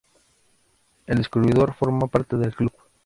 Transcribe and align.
El 1.05 1.19
descubridor 1.19 1.75
forma 1.75 2.07
parte 2.07 2.35
del 2.35 2.55
club. 2.55 2.73